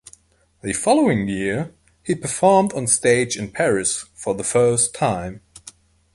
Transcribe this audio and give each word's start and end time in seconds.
The 0.63 0.73
following 0.73 1.27
year, 1.27 1.75
he 2.01 2.15
performed 2.15 2.73
on 2.73 2.87
stage 2.87 3.37
in 3.37 3.51
Paris 3.51 4.05
for 4.15 4.33
the 4.33 4.43
first 4.43 4.95
time. 4.95 5.41